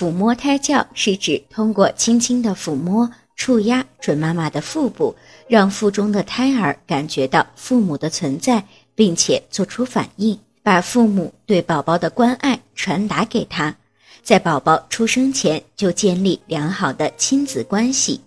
[0.00, 5.14] 抚摸胎教是指通过轻轻的抚摸、触压准妈妈的腹部，
[5.46, 13.76] 让腹中的胎儿感觉到父母的存在，并且做出反应，把父母对宝宝的关爱传达给他，
[14.22, 18.18] 在宝宝出生前就建立良好的亲子关系。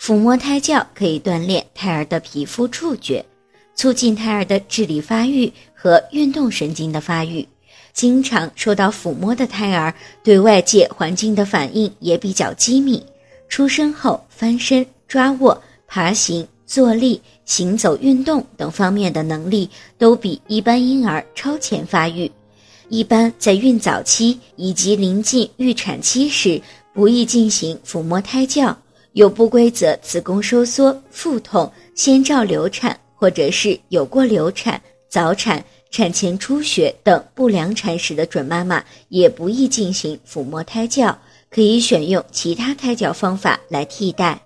[0.00, 3.26] 抚摸胎教可以锻炼胎儿的皮肤触觉，
[3.74, 7.44] 促进胎儿的智力发育和运动神经的发育。
[7.92, 13.02] 经常受到抚摸的胎儿对外界环境的反应也比较机敏，
[13.48, 22.30] 出生后翻身、抓握、爬行、坐立、行走、运动等方面的能力都比一般婴儿超前发育。
[22.88, 26.60] 一般在孕早期以及临近预产期时，
[26.94, 28.76] 不宜进行抚摸胎教，
[29.12, 35.64] 有不规则子宫收缩、腹痛、先兆流产，或者是有过流产、早产。
[35.90, 41.16] 产前出血等不良产史的准妈妈也不宜进行抚摸胎教，
[41.50, 44.40] 可以选用其他胎教方法来替代。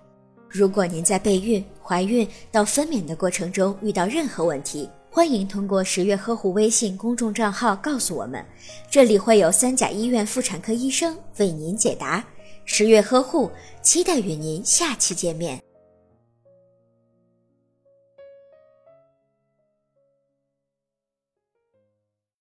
[0.49, 8.43] 如果您在备孕、怀孕到分娩的过程中遇到任何问题，欢迎通过十月呵护微信公众账号告诉我们，
[8.89, 12.23] 这里会有三甲医院妇产科医生为您解答。
[12.65, 15.61] 十月呵护，期待与您下期见面。